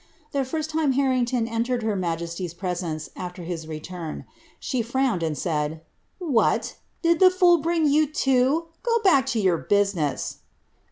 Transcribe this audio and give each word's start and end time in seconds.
The 0.31 0.43
first 0.43 0.71
time 0.71 0.93
Harrington 0.93 1.47
entered 1.47 1.83
her 1.83 1.95
majesty's 1.95 2.55
pre 2.55 2.69
KDce, 2.71 3.11
afWr 3.11 3.45
his 3.45 3.67
return, 3.67 4.25
she 4.59 4.81
frowned, 4.81 5.21
and 5.21 5.37
said, 5.37 5.71
^ 5.73 5.77
What! 6.17 6.77
did 7.03 7.19
the 7.19 7.29
fool 7.29 7.59
bring 7.59 7.83
|rou, 7.85 8.07
too? 8.07 8.65
Go 8.81 8.99
back 9.03 9.27
to 9.27 9.39
your 9.39 9.57
business." 9.59 10.39